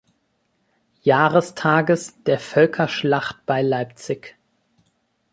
[1.03, 4.35] Jahrestages der Völkerschlacht bei Leipzig.